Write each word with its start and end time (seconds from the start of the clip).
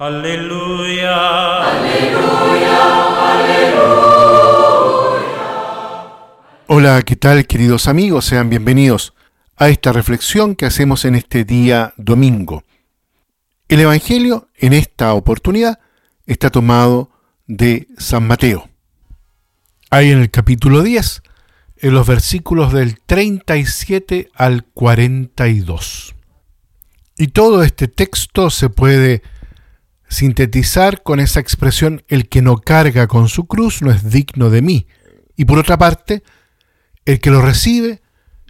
Aleluya. 0.00 1.12
Aleluya, 1.60 2.78
aleluya. 3.34 3.90
Hola, 6.68 7.02
¿qué 7.02 7.16
tal 7.16 7.46
queridos 7.46 7.86
amigos? 7.86 8.24
Sean 8.24 8.48
bienvenidos 8.48 9.12
a 9.58 9.68
esta 9.68 9.92
reflexión 9.92 10.56
que 10.56 10.64
hacemos 10.64 11.04
en 11.04 11.16
este 11.16 11.44
día 11.44 11.92
domingo. 11.98 12.64
El 13.68 13.80
Evangelio 13.80 14.48
en 14.56 14.72
esta 14.72 15.12
oportunidad 15.12 15.80
está 16.24 16.48
tomado 16.48 17.10
de 17.46 17.86
San 17.98 18.26
Mateo. 18.26 18.70
Ahí 19.90 20.12
en 20.12 20.20
el 20.20 20.30
capítulo 20.30 20.82
10, 20.82 21.22
en 21.76 21.92
los 21.92 22.06
versículos 22.06 22.72
del 22.72 22.98
37 23.02 24.30
al 24.34 24.64
42. 24.64 26.14
Y 27.18 27.28
todo 27.28 27.62
este 27.62 27.86
texto 27.86 28.48
se 28.48 28.70
puede 28.70 29.22
sintetizar 30.10 31.02
con 31.02 31.20
esa 31.20 31.40
expresión, 31.40 32.04
el 32.08 32.28
que 32.28 32.42
no 32.42 32.58
carga 32.58 33.06
con 33.06 33.28
su 33.28 33.46
cruz 33.46 33.80
no 33.80 33.90
es 33.90 34.10
digno 34.10 34.50
de 34.50 34.60
mí. 34.60 34.86
Y 35.36 35.46
por 35.46 35.58
otra 35.58 35.78
parte, 35.78 36.22
el 37.06 37.20
que 37.20 37.30
lo 37.30 37.40
recibe, 37.40 38.02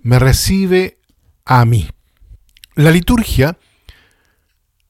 me 0.00 0.18
recibe 0.18 0.98
a 1.44 1.64
mí. 1.64 1.88
La 2.74 2.90
liturgia 2.90 3.58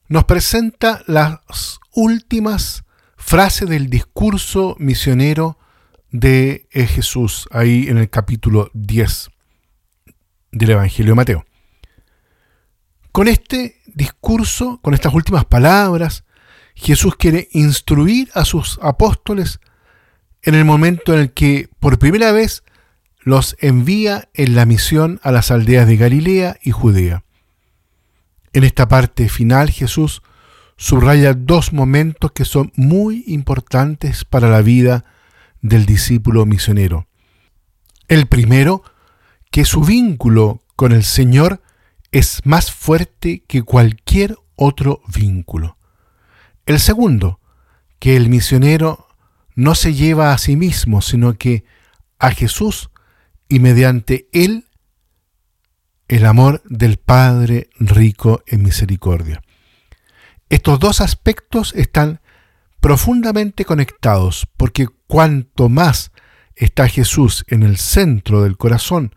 nos 0.07 0.23
presenta 0.23 1.03
las 1.05 1.79
últimas 1.93 2.85
frases 3.17 3.69
del 3.69 3.89
discurso 3.89 4.75
misionero 4.79 5.59
de 6.11 6.67
Jesús, 6.71 7.47
ahí 7.51 7.87
en 7.89 7.97
el 7.97 8.09
capítulo 8.09 8.71
10 8.73 9.29
del 10.53 10.69
Evangelio 10.69 11.11
de 11.11 11.15
Mateo. 11.15 11.45
Con 13.11 13.27
este 13.27 13.81
discurso, 13.85 14.79
con 14.81 14.93
estas 14.93 15.13
últimas 15.13 15.45
palabras, 15.45 16.23
Jesús 16.75 17.15
quiere 17.15 17.47
instruir 17.51 18.29
a 18.33 18.45
sus 18.45 18.79
apóstoles 18.81 19.59
en 20.41 20.55
el 20.55 20.65
momento 20.65 21.13
en 21.13 21.19
el 21.19 21.33
que 21.33 21.69
por 21.79 21.99
primera 21.99 22.31
vez 22.31 22.63
los 23.21 23.55
envía 23.59 24.29
en 24.33 24.55
la 24.55 24.65
misión 24.65 25.19
a 25.23 25.31
las 25.31 25.51
aldeas 25.51 25.87
de 25.87 25.97
Galilea 25.97 26.57
y 26.61 26.71
Judea. 26.71 27.23
En 28.51 28.63
esta 28.63 28.87
parte 28.87 29.29
final 29.29 29.69
Jesús 29.69 30.21
subraya 30.75 31.33
dos 31.33 31.73
momentos 31.73 32.31
que 32.33 32.45
son 32.45 32.71
muy 32.75 33.23
importantes 33.27 34.25
para 34.25 34.49
la 34.49 34.61
vida 34.61 35.05
del 35.61 35.85
discípulo 35.85 36.45
misionero. 36.45 37.07
El 38.07 38.27
primero, 38.27 38.83
que 39.49 39.65
su 39.65 39.81
vínculo 39.81 40.61
con 40.75 40.91
el 40.91 41.03
Señor 41.03 41.61
es 42.11 42.41
más 42.43 42.71
fuerte 42.71 43.43
que 43.47 43.63
cualquier 43.63 44.35
otro 44.55 45.01
vínculo. 45.07 45.77
El 46.65 46.79
segundo, 46.79 47.39
que 47.99 48.15
el 48.15 48.29
misionero 48.29 49.07
no 49.55 49.75
se 49.75 49.93
lleva 49.93 50.33
a 50.33 50.37
sí 50.37 50.55
mismo, 50.55 51.01
sino 51.01 51.37
que 51.37 51.65
a 52.19 52.31
Jesús 52.31 52.89
y 53.49 53.59
mediante 53.59 54.27
él 54.31 54.67
el 56.07 56.25
amor 56.25 56.61
del 56.65 56.97
Padre 56.97 57.69
rico 57.79 58.43
en 58.47 58.63
misericordia. 58.63 59.41
Estos 60.49 60.79
dos 60.79 61.01
aspectos 61.01 61.73
están 61.75 62.21
profundamente 62.79 63.65
conectados 63.65 64.47
porque 64.57 64.87
cuanto 65.07 65.69
más 65.69 66.11
está 66.55 66.87
Jesús 66.87 67.45
en 67.47 67.63
el 67.63 67.77
centro 67.77 68.43
del 68.43 68.57
corazón 68.57 69.15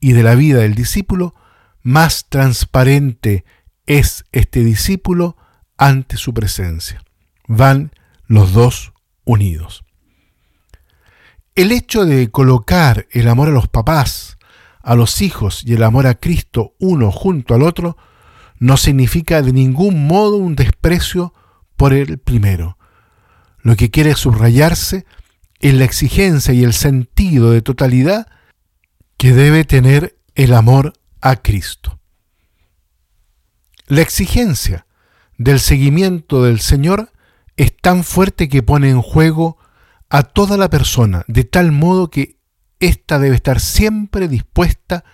y 0.00 0.12
de 0.12 0.22
la 0.22 0.34
vida 0.34 0.60
del 0.60 0.74
discípulo, 0.74 1.34
más 1.82 2.28
transparente 2.28 3.44
es 3.86 4.24
este 4.32 4.64
discípulo 4.64 5.36
ante 5.76 6.16
su 6.16 6.34
presencia. 6.34 7.02
Van 7.46 7.92
los 8.26 8.52
dos 8.52 8.92
unidos. 9.24 9.84
El 11.54 11.72
hecho 11.72 12.04
de 12.04 12.30
colocar 12.30 13.06
el 13.10 13.28
amor 13.28 13.48
a 13.48 13.52
los 13.52 13.68
papás, 13.68 14.38
a 14.82 14.94
los 14.94 15.20
hijos 15.20 15.62
y 15.64 15.74
el 15.74 15.82
amor 15.82 16.06
a 16.06 16.14
Cristo 16.14 16.74
uno 16.78 17.10
junto 17.10 17.54
al 17.54 17.62
otro 17.62 17.96
no 18.58 18.76
significa 18.76 19.42
de 19.42 19.52
ningún 19.52 20.06
modo 20.06 20.36
un 20.36 20.54
desprecio 20.56 21.34
por 21.76 21.92
el 21.92 22.18
primero. 22.18 22.78
Lo 23.60 23.76
que 23.76 23.90
quiere 23.90 24.14
subrayarse 24.14 25.04
es 25.60 25.74
la 25.74 25.84
exigencia 25.84 26.54
y 26.54 26.64
el 26.64 26.72
sentido 26.72 27.50
de 27.50 27.62
totalidad 27.62 28.26
que 29.16 29.32
debe 29.32 29.64
tener 29.64 30.18
el 30.34 30.54
amor 30.54 30.94
a 31.20 31.36
Cristo. 31.36 32.00
La 33.86 34.00
exigencia 34.00 34.86
del 35.38 35.60
seguimiento 35.60 36.42
del 36.42 36.60
Señor 36.60 37.12
es 37.56 37.76
tan 37.76 38.04
fuerte 38.04 38.48
que 38.48 38.62
pone 38.62 38.90
en 38.90 39.02
juego 39.02 39.58
a 40.08 40.22
toda 40.22 40.56
la 40.56 40.70
persona, 40.70 41.24
de 41.26 41.44
tal 41.44 41.72
modo 41.72 42.10
que 42.10 42.38
ésta 42.80 43.18
debe 43.18 43.36
estar 43.36 43.60
siempre 43.60 44.28
dispuesta 44.28 45.04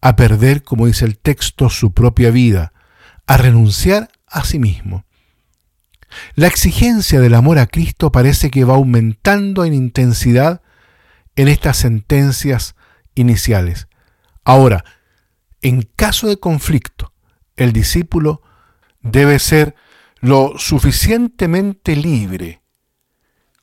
a 0.00 0.16
perder, 0.16 0.62
como 0.62 0.86
dice 0.86 1.04
el 1.04 1.18
texto, 1.18 1.70
su 1.70 1.92
propia 1.92 2.30
vida, 2.30 2.72
a 3.26 3.36
renunciar 3.36 4.10
a 4.26 4.44
sí 4.44 4.58
mismo. 4.58 5.04
La 6.34 6.46
exigencia 6.46 7.20
del 7.20 7.34
amor 7.34 7.58
a 7.58 7.66
Cristo 7.66 8.12
parece 8.12 8.50
que 8.50 8.64
va 8.64 8.74
aumentando 8.74 9.64
en 9.64 9.74
intensidad 9.74 10.62
en 11.36 11.48
estas 11.48 11.78
sentencias 11.78 12.74
iniciales. 13.14 13.88
Ahora, 14.44 14.84
en 15.62 15.82
caso 15.82 16.28
de 16.28 16.38
conflicto, 16.38 17.12
el 17.56 17.72
discípulo 17.72 18.42
debe 19.02 19.38
ser 19.38 19.74
lo 20.20 20.54
suficientemente 20.56 21.96
libre 21.96 22.62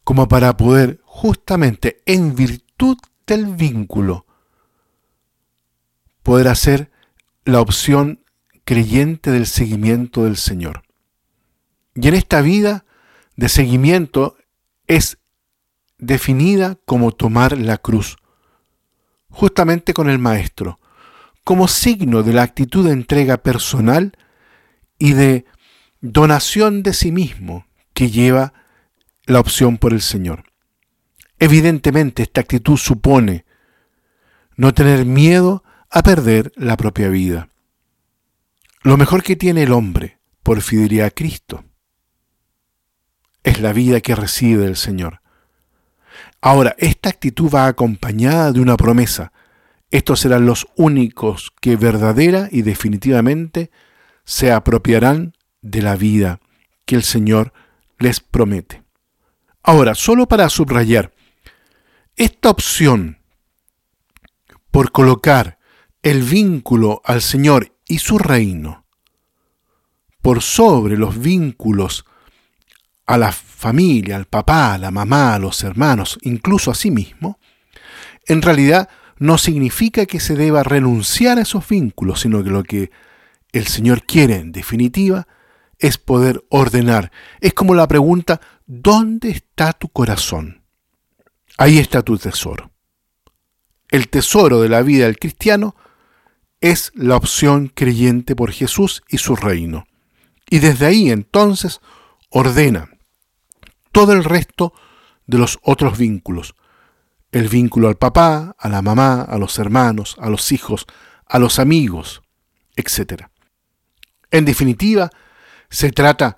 como 0.03 0.27
para 0.27 0.57
poder 0.57 0.99
justamente 1.03 2.01
en 2.05 2.35
virtud 2.35 2.97
del 3.25 3.45
vínculo 3.45 4.25
poder 6.23 6.47
hacer 6.47 6.91
la 7.45 7.61
opción 7.61 8.23
creyente 8.65 9.31
del 9.31 9.47
seguimiento 9.47 10.25
del 10.25 10.37
Señor. 10.37 10.83
Y 11.95 12.07
en 12.07 12.13
esta 12.13 12.41
vida 12.41 12.85
de 13.35 13.49
seguimiento 13.49 14.37
es 14.87 15.17
definida 15.97 16.77
como 16.85 17.11
tomar 17.11 17.57
la 17.57 17.77
cruz, 17.77 18.17
justamente 19.29 19.93
con 19.93 20.09
el 20.09 20.19
Maestro, 20.19 20.79
como 21.43 21.67
signo 21.67 22.21
de 22.21 22.33
la 22.33 22.43
actitud 22.43 22.85
de 22.85 22.93
entrega 22.93 23.37
personal 23.37 24.13
y 24.99 25.13
de 25.13 25.45
donación 26.01 26.83
de 26.83 26.93
sí 26.93 27.11
mismo 27.11 27.65
que 27.93 28.11
lleva 28.11 28.53
la 29.25 29.39
opción 29.39 29.77
por 29.77 29.93
el 29.93 30.01
Señor. 30.01 30.43
Evidentemente 31.39 32.23
esta 32.23 32.41
actitud 32.41 32.77
supone 32.77 33.45
no 34.55 34.73
tener 34.73 35.05
miedo 35.05 35.63
a 35.89 36.03
perder 36.03 36.51
la 36.55 36.77
propia 36.77 37.07
vida. 37.07 37.49
Lo 38.83 38.97
mejor 38.97 39.23
que 39.23 39.35
tiene 39.35 39.63
el 39.63 39.71
hombre 39.71 40.19
por 40.43 40.61
fidelidad 40.61 41.07
a 41.07 41.11
Cristo 41.11 41.63
es 43.43 43.61
la 43.61 43.73
vida 43.73 44.01
que 44.01 44.15
recibe 44.15 44.63
del 44.63 44.75
Señor. 44.75 45.21
Ahora, 46.41 46.75
esta 46.77 47.09
actitud 47.09 47.49
va 47.53 47.67
acompañada 47.67 48.51
de 48.51 48.61
una 48.61 48.77
promesa. 48.77 49.31
Estos 49.91 50.21
serán 50.21 50.45
los 50.45 50.67
únicos 50.75 51.51
que 51.61 51.75
verdadera 51.75 52.47
y 52.51 52.61
definitivamente 52.61 53.71
se 54.29 54.51
apropiarán 54.51 55.33
de 55.63 55.81
la 55.81 55.95
vida 55.95 56.39
que 56.85 56.93
el 56.93 57.01
Señor 57.01 57.51
les 57.97 58.19
promete. 58.19 58.83
Ahora, 59.63 59.95
solo 59.95 60.27
para 60.27 60.47
subrayar, 60.49 61.11
esta 62.15 62.51
opción 62.51 63.17
por 64.69 64.91
colocar 64.91 65.57
el 66.03 66.21
vínculo 66.21 67.01
al 67.05 67.23
Señor 67.23 67.73
y 67.87 67.97
su 67.97 68.19
reino 68.19 68.85
por 70.21 70.43
sobre 70.43 70.95
los 70.95 71.19
vínculos 71.19 72.05
a 73.07 73.17
la 73.17 73.31
familia, 73.31 74.15
al 74.15 74.25
papá, 74.25 74.75
a 74.75 74.77
la 74.77 74.91
mamá, 74.91 75.33
a 75.33 75.39
los 75.39 75.63
hermanos, 75.63 76.19
incluso 76.21 76.69
a 76.69 76.75
sí 76.75 76.91
mismo, 76.91 77.39
en 78.27 78.43
realidad 78.43 78.89
no 79.17 79.39
significa 79.39 80.05
que 80.05 80.19
se 80.19 80.35
deba 80.35 80.61
renunciar 80.61 81.39
a 81.39 81.41
esos 81.41 81.67
vínculos, 81.67 82.19
sino 82.19 82.43
que 82.43 82.49
lo 82.51 82.63
que 82.63 82.91
el 83.51 83.67
Señor 83.67 84.03
quiere, 84.03 84.35
en 84.35 84.51
definitiva, 84.51 85.27
es 85.77 85.97
poder 85.97 86.43
ordenar. 86.49 87.11
Es 87.39 87.53
como 87.53 87.73
la 87.73 87.87
pregunta, 87.87 88.41
¿dónde 88.65 89.29
está 89.31 89.73
tu 89.73 89.89
corazón? 89.89 90.63
Ahí 91.57 91.77
está 91.77 92.01
tu 92.01 92.17
tesoro. 92.17 92.71
El 93.89 94.09
tesoro 94.09 94.61
de 94.61 94.69
la 94.69 94.81
vida 94.81 95.05
del 95.05 95.17
cristiano 95.17 95.75
es 96.61 96.91
la 96.93 97.15
opción 97.15 97.71
creyente 97.73 98.35
por 98.35 98.51
Jesús 98.51 99.01
y 99.09 99.17
su 99.17 99.35
reino. 99.35 99.85
Y 100.49 100.59
desde 100.59 100.85
ahí 100.85 101.09
entonces 101.09 101.79
ordena 102.29 102.89
todo 103.91 104.13
el 104.13 104.23
resto 104.23 104.73
de 105.25 105.37
los 105.37 105.59
otros 105.63 105.97
vínculos. 105.97 106.55
El 107.31 107.47
vínculo 107.47 107.87
al 107.87 107.97
papá, 107.97 108.55
a 108.57 108.69
la 108.69 108.81
mamá, 108.81 109.21
a 109.21 109.37
los 109.37 109.59
hermanos, 109.59 110.15
a 110.19 110.29
los 110.29 110.51
hijos, 110.51 110.85
a 111.25 111.39
los 111.39 111.59
amigos, 111.59 112.21
etc. 112.75 113.29
En 114.31 114.45
definitiva, 114.45 115.09
se 115.69 115.91
trata 115.91 116.37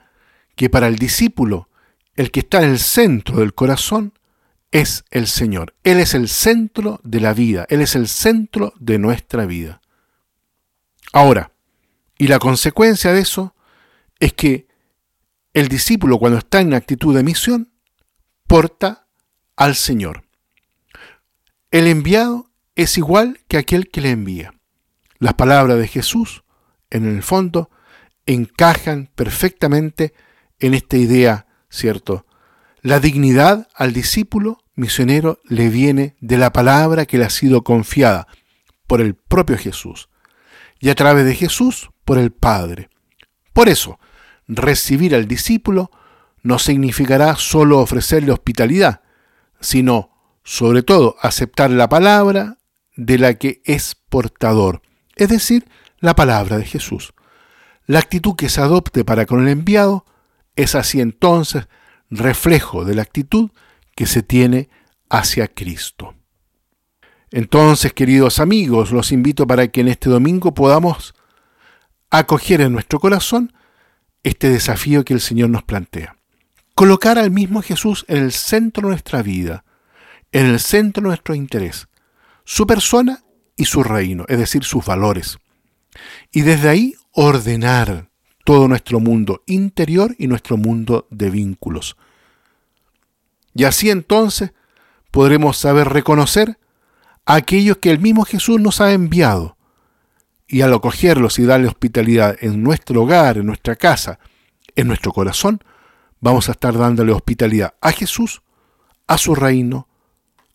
que 0.56 0.70
para 0.70 0.88
el 0.88 0.98
discípulo, 0.98 1.70
el 2.16 2.32
que 2.32 2.42
está 2.42 2.62
en 2.64 2.72
el 2.72 2.80
centro 2.80 3.38
del 3.38 3.54
corazón, 3.54 4.14
es 4.72 5.04
el 5.12 5.28
Señor. 5.28 5.76
Él 5.84 6.00
es 6.00 6.14
el 6.14 6.30
centro 6.30 7.00
de 7.04 7.20
la 7.20 7.34
vida, 7.34 7.66
Él 7.70 7.82
es 7.82 7.96
el 7.96 8.08
centro 8.08 8.74
de 8.80 9.00
nuestra 9.00 9.46
vida. 9.46 9.82
Ahora, 11.14 11.52
y 12.18 12.28
la 12.28 12.40
consecuencia 12.40 13.12
de 13.12 13.22
eso 13.22 13.56
es 14.20 14.34
que 14.34 14.68
el 15.54 15.68
discípulo 15.68 16.20
cuando 16.20 16.38
está 16.38 16.62
en 16.62 16.74
actitud 16.74 17.16
de 17.16 17.24
misión, 17.24 17.74
porta 18.48 19.08
al 19.56 19.76
Señor. 19.76 20.24
El 21.72 21.88
enviado 21.88 22.52
es 22.76 22.98
igual 22.98 23.40
que 23.48 23.58
aquel 23.58 23.90
que 23.90 24.02
le 24.02 24.12
envía. 24.12 24.54
Las 25.20 25.34
palabras 25.34 25.78
de 25.78 25.88
Jesús, 25.88 26.44
en 26.90 27.06
el 27.06 27.24
fondo, 27.24 27.70
encajan 28.26 29.10
perfectamente 29.16 30.14
en 30.60 30.74
esta 30.74 30.98
idea, 30.98 31.48
¿cierto? 31.70 32.26
La 32.82 33.00
dignidad 33.00 33.68
al 33.76 33.94
discípulo 33.94 34.60
misionero 34.76 35.40
le 35.46 35.70
viene 35.70 36.16
de 36.20 36.38
la 36.38 36.52
palabra 36.52 37.06
que 37.06 37.18
le 37.18 37.26
ha 37.26 37.30
sido 37.30 37.64
confiada 37.64 38.28
por 38.88 39.02
el 39.02 39.16
propio 39.16 39.58
Jesús 39.58 40.10
y 40.80 40.90
a 40.90 40.96
través 40.96 41.26
de 41.26 41.36
Jesús 41.36 41.92
por 42.04 42.18
el 42.18 42.32
Padre. 42.32 42.90
Por 43.54 43.70
eso, 43.70 44.00
recibir 44.48 45.16
al 45.16 45.28
discípulo 45.28 45.92
no 46.42 46.58
significará 46.58 47.36
solo 47.36 47.80
ofrecerle 47.80 48.32
hospitalidad, 48.32 49.02
sino, 49.60 50.10
sobre 50.44 50.82
todo, 50.82 51.16
aceptar 51.22 51.70
la 51.70 51.88
palabra 51.88 52.58
de 52.96 53.18
la 53.20 53.36
que 53.36 53.62
es 53.66 53.96
portador, 54.10 54.82
es 55.16 55.30
decir, 55.30 55.68
la 56.00 56.16
palabra 56.16 56.58
de 56.58 56.66
Jesús. 56.66 57.14
La 57.92 58.00
actitud 58.00 58.38
que 58.38 58.48
se 58.48 58.62
adopte 58.62 59.04
para 59.04 59.26
con 59.26 59.42
el 59.42 59.50
enviado 59.50 60.06
es 60.56 60.76
así 60.76 61.02
entonces 61.02 61.68
reflejo 62.10 62.86
de 62.86 62.96
la 62.96 63.02
actitud 63.02 63.52
que 63.98 64.06
se 64.06 64.24
tiene 64.24 64.70
hacia 65.10 65.50
Cristo. 65.50 66.16
Entonces, 67.32 67.92
queridos 67.92 68.40
amigos, 68.40 68.94
los 68.94 69.12
invito 69.12 69.46
para 69.46 69.68
que 69.68 69.82
en 69.82 69.90
este 69.90 70.10
domingo 70.10 70.54
podamos 70.54 71.14
acoger 72.10 72.62
en 72.62 72.72
nuestro 72.72 72.98
corazón 72.98 73.52
este 74.24 74.48
desafío 74.48 75.04
que 75.04 75.14
el 75.14 75.20
Señor 75.20 75.50
nos 75.50 75.64
plantea. 75.64 76.16
Colocar 76.76 77.20
al 77.20 77.30
mismo 77.30 77.62
Jesús 77.62 78.06
en 78.08 78.20
el 78.20 78.32
centro 78.32 78.88
de 78.88 78.92
nuestra 78.92 79.22
vida, 79.22 79.66
en 80.32 80.46
el 80.46 80.62
centro 80.62 81.02
de 81.04 81.08
nuestro 81.10 81.36
interés, 81.36 81.90
su 82.46 82.66
persona 82.66 83.22
y 83.58 83.66
su 83.66 83.84
reino, 83.84 84.24
es 84.30 84.38
decir, 84.38 84.64
sus 84.64 84.86
valores. 84.86 85.40
Y 86.32 86.44
desde 86.44 86.70
ahí 86.70 86.96
ordenar 87.14 88.10
todo 88.44 88.68
nuestro 88.68 89.00
mundo 89.00 89.44
interior 89.46 90.16
y 90.18 90.28
nuestro 90.28 90.58
mundo 90.58 91.08
de 91.10 91.30
vínculos. 91.30 91.98
Y 93.54 93.66
así 93.66 93.90
entonces 93.90 94.54
podremos 95.12 95.58
saber 95.58 95.90
reconocer 95.90 96.58
a 97.26 97.36
aquellos 97.36 97.78
que 97.78 97.92
el 97.92 98.00
mismo 98.00 98.26
Jesús 98.26 98.60
nos 98.60 98.82
ha 98.82 98.94
enviado. 98.94 99.58
Y 100.48 100.62
al 100.62 100.74
acogerlos 100.74 101.40
y 101.40 101.44
darle 101.44 101.68
hospitalidad 101.68 102.38
en 102.42 102.62
nuestro 102.62 103.04
hogar, 103.04 103.38
en 103.38 103.46
nuestra 103.46 103.76
casa, 103.76 104.20
en 104.76 104.88
nuestro 104.88 105.14
corazón, 105.14 105.64
vamos 106.20 106.50
a 106.50 106.54
estar 106.54 106.78
dándole 106.78 107.14
hospitalidad 107.14 107.76
a 107.80 107.92
Jesús, 107.92 108.42
a 109.08 109.18
su 109.18 109.34
reino, 109.34 109.88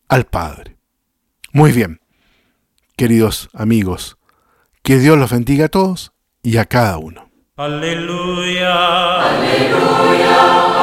al 0.07 0.25
Padre. 0.25 0.77
Muy 1.51 1.71
bien, 1.71 1.99
queridos 2.95 3.49
amigos, 3.53 4.17
que 4.83 4.99
Dios 4.99 5.17
los 5.17 5.31
bendiga 5.31 5.65
a 5.65 5.69
todos 5.69 6.13
y 6.47 6.55
a 6.55 6.63
cada 6.63 6.97
uno. 6.97 7.29
Aleluya, 7.57 8.71
aleluya, 9.19 10.37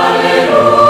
aleluya. 0.09 0.84